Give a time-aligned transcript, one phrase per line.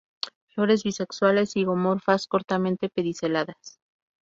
[0.55, 3.79] Flores bisexuales, zigomorfas, cortamente pediceladas.